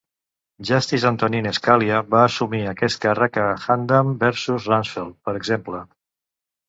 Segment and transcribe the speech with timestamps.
[0.69, 5.85] Justice Antonin Scalia va assumir aquest càrrec a "Hamdan versus Rumsfeld", per exemple.